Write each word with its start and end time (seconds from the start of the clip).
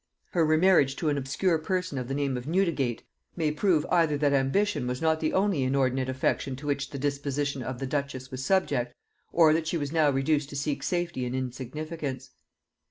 Her 0.31 0.43
remarriage 0.43 0.95
to 0.95 1.09
an 1.09 1.17
obscure 1.19 1.59
person 1.59 1.99
of 1.99 2.07
the 2.07 2.15
name 2.15 2.35
of 2.35 2.47
Newdigate, 2.47 3.03
may 3.35 3.51
prove, 3.51 3.85
either 3.91 4.17
that 4.17 4.33
ambition 4.33 4.87
was 4.87 4.99
not 4.99 5.19
the 5.19 5.31
only 5.31 5.61
inordinate 5.61 6.09
affection 6.09 6.55
to 6.55 6.65
which 6.65 6.89
the 6.89 6.97
disposition 6.97 7.61
of 7.61 7.77
the 7.77 7.85
duchess 7.85 8.31
was 8.31 8.43
subject, 8.43 8.95
or 9.31 9.53
that 9.53 9.67
she 9.67 9.77
was 9.77 9.91
now 9.91 10.09
reduced 10.09 10.49
to 10.49 10.55
seek 10.55 10.81
safety 10.81 11.23
in 11.23 11.35
insignificance. 11.35 12.31